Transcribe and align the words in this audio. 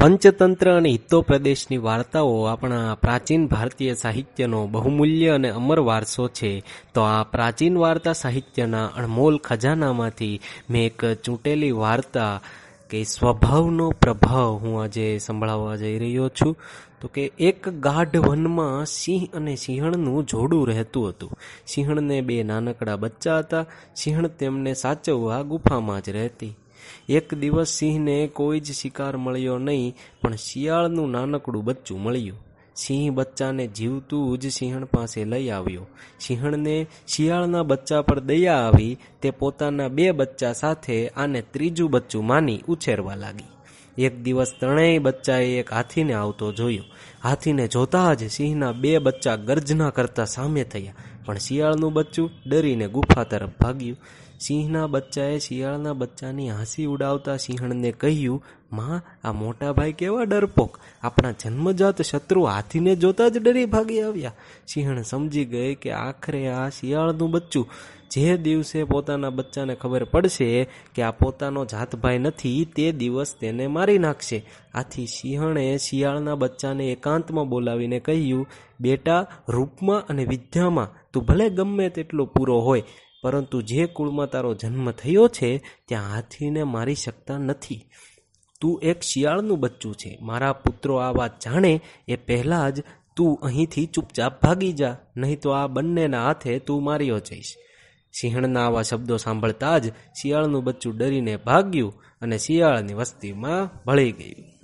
પંચતંત્ર 0.00 0.76
અને 0.76 0.90
હિતો 0.90 1.22
પ્રદેશની 1.22 1.76
વાર્તાઓ 1.76 2.44
આપણા 2.44 2.94
પ્રાચીન 2.94 3.46
ભારતીય 3.46 3.94
સાહિત્યનો 3.94 4.66
બહુમૂલ્ય 4.66 5.28
અને 5.28 5.50
અમર 5.50 5.80
વારસો 5.80 6.28
છે. 6.28 6.62
તો 6.94 7.00
આ 7.00 7.22
પ્રાચીન 7.22 7.78
વાર્તા 7.78 8.12
સાહિત્યના 8.12 8.86
અણમોલ 8.86 9.38
ખજાનામાંથી 9.38 10.40
મેં 10.70 10.86
એક 10.86 11.04
ચૂંટેલી 11.24 11.70
વાર્તા 11.70 12.42
કે 12.90 13.04
સ્વભાવનો 13.04 13.90
પ્રભાવ 13.90 14.56
હું 14.56 14.82
આજે 14.82 15.18
સંભળાવવા 15.18 15.76
જઈ 15.76 15.98
રહ્યો 15.98 16.28
છું. 16.28 16.56
તો 17.00 17.08
કે 17.08 17.32
એક 17.38 17.68
ગાઢ 17.68 18.16
વનમાં 18.16 18.86
સિંહ 18.86 19.28
અને 19.34 19.56
સિંહણનું 19.56 20.26
જોડું 20.26 20.68
રહેતું 20.68 21.08
હતું. 21.08 21.30
સિંહણને 21.66 22.20
બે 22.20 22.42
નાનકડા 22.42 22.96
બચ્ચા 22.96 23.38
હતા. 23.38 23.64
સિંહણ 23.96 24.26
તેમને 24.26 24.74
સાચવવા 24.74 25.42
ગુફામાં 25.42 26.02
જ 26.02 26.08
રહેતી. 26.08 26.56
એક 27.08 27.34
દિવસ 27.34 27.68
સિંહને 27.68 28.26
કોઈ 28.26 28.60
જ 28.60 28.72
શિકાર 28.72 29.16
મળ્યો 29.16 29.58
નહીં, 29.58 29.96
પણ 30.22 30.36
શિયાળનું 30.36 31.10
નાનકડું 31.10 31.64
બચ્ચું 31.64 32.02
મળ્યું. 32.02 32.46
સિંહ 32.76 33.14
બચ્ચાને 33.14 33.66
જીવતું 33.66 34.38
જ 34.38 34.50
સિંહણ 34.50 34.84
પાસે 34.84 35.24
લઈ 35.24 35.48
આવ્યો. 35.48 35.86
સિંહણને 36.20 36.86
શિયાળના 37.06 37.62
બચ્ચા 37.62 38.02
પર 38.02 38.20
દયા 38.20 38.54
આવી, 38.54 38.98
તે 39.22 39.30
પોતાના 39.30 39.88
બે 39.88 40.10
બચ્ચા 40.10 40.52
સાથે 40.52 41.08
આને 41.08 41.42
ત્રીજું 41.42 41.90
બચ્ચું 41.90 42.26
માની 42.26 42.60
ઉછેરવા 42.68 43.14
લાગી. 43.14 43.55
એક 43.98 44.22
દિવસ 44.22 44.54
ત્રણેય 44.60 44.98
બચ્ચાએ 44.98 45.46
એક 45.46 45.72
હાથીને 45.72 46.12
આવતો 46.12 46.52
જોયો. 46.52 46.84
હાથીને 47.24 47.68
જોતા 47.68 48.14
જ 48.14 48.30
સિંહના 48.30 48.72
બે 48.72 48.98
બચ્ચા 48.98 49.36
ગર્જના 49.36 49.90
કરતા 49.90 50.24
સામે 50.24 50.64
થયા. 50.64 50.94
પણ 51.24 51.38
શિયાળનું 51.38 51.92
બચ્ચું 51.92 52.30
ડરીને 52.46 52.88
ગુફા 52.88 53.24
તરફ 53.24 53.50
ભાગ્યું. 53.60 53.96
સિંહના 54.40 54.86
બચ્ચાએ 54.86 55.38
શિયાળના 55.38 55.92
બચ્ચાની 55.92 56.50
હાંસી 56.50 56.84
ઉડાવતા 56.84 57.36
સિંહણને 57.36 57.92
કહ્યું 57.92 58.44
માં, 58.72 59.28
આ 59.28 59.32
મોટા 59.32 59.72
ભાઈ 59.72 59.92
કેવા 59.92 60.22
ડરપોક. 60.22 60.78
આપણા 61.02 61.30
જન્મજાત 61.30 62.02
શત્રુ 62.02 62.42
હાથીને 62.42 62.96
જોતા 62.96 63.28
જ 63.28 63.38
ડરી 63.38 63.64
ભાગી 63.64 64.00
આવ્યા. 64.00 64.32
સિંહણ 64.66 65.02
સમજી 65.02 65.44
ગઈ 65.44 65.74
કે 65.74 65.90
આખરે 65.90 66.48
આ 66.48 66.68
શિયાળનું 66.68 67.30
બચ્ચું 67.30 67.68
જે 68.10 68.36
દિવસે 68.36 68.84
પોતાના 68.84 69.30
બચ્ચાને 69.30 69.74
ખબર 69.74 70.04
પડશે 70.04 70.68
કે 70.94 71.02
આ 71.02 71.10
પોતાનો 71.10 71.64
જાતભાઈ 71.64 72.18
નથી, 72.18 72.64
તે 72.76 72.92
દિવસ 72.92 73.34
તેને 73.40 73.66
મારી 73.66 73.98
નાખશે. 73.98 74.46
આથી 74.74 75.06
સિંહણે 75.06 75.76
શિયાળના 75.76 76.34
બચ્ચાને 76.34 76.92
એકાંતમાં 76.92 77.48
બોલાવીને 77.48 78.00
કહ્યું, 78.00 78.46
બેટા, 78.80 79.26
રૂપમાં 79.48 80.06
અને 80.06 80.24
વિદ્યામાં 80.24 80.88
તું 81.12 81.24
ભલે 81.24 81.50
ગમે 81.50 81.88
તેટલો 81.88 82.26
પૂરો 82.26 82.60
હોય, 82.60 82.82
પરંતુ 83.22 83.62
જે 83.62 83.86
કુળમાં 83.86 84.30
તારો 84.30 84.54
જન્મ 84.54 84.90
થયો 84.90 85.28
છે, 85.28 85.62
ત્યાં 85.88 86.12
હાથીને 86.12 86.62
મારી 86.62 86.94
શકતા 86.94 87.38
નથી. 87.38 87.88
તું 88.60 88.80
એક 88.82 89.02
શિયાળનું 89.02 89.60
બચ્ચું 89.60 89.94
છે. 89.94 90.18
મારા 90.22 90.52
પુત્રો 90.52 90.96
આ 90.96 91.10
વાત 91.10 91.44
જાણે 91.44 91.80
એ 92.08 92.16
પહેલાં 92.16 92.72
જ 92.72 92.84
તું 93.16 93.38
અહીંથી 93.42 93.86
ચૂપચાપ 93.86 94.42
ભાગી 94.42 94.72
જા, 94.72 94.96
નહીં 95.16 95.40
તો 95.40 95.50
આ 95.50 95.66
બંનેના 95.66 96.24
હાથે 96.24 96.58
તું 96.58 96.84
માર્યો 96.84 97.18
જઈશ 97.18 97.52
સિંહણના 98.20 98.66
આવા 98.66 98.82
શબ્દો 98.82 99.16
સાંભળતા 99.16 99.78
જ 99.78 99.92
શિયાળનું 100.22 100.64
બચ્ચું 100.64 100.98
ડરીને 100.98 101.36
ભાગ્યું 101.36 101.94
અને 102.20 102.38
શિયાળની 102.38 102.94
વસ્તીમાં 102.94 103.84
ભળી 103.86 104.12
ગયું. 104.12 104.55